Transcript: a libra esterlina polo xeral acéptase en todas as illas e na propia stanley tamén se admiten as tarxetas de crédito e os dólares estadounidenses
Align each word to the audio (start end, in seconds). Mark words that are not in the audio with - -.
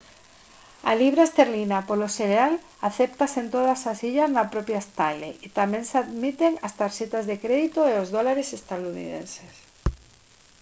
a 0.89 0.91
libra 1.01 1.27
esterlina 1.27 1.77
polo 1.89 2.07
xeral 2.17 2.53
acéptase 2.89 3.37
en 3.43 3.47
todas 3.55 3.81
as 3.91 3.99
illas 4.09 4.29
e 4.31 4.33
na 4.35 4.45
propia 4.53 4.79
stanley 4.87 5.33
tamén 5.59 5.83
se 5.89 5.95
admiten 6.03 6.53
as 6.67 6.73
tarxetas 6.79 7.27
de 7.29 7.39
crédito 7.43 7.79
e 7.87 7.93
os 8.03 8.09
dólares 8.15 8.55
estadounidenses 8.59 9.53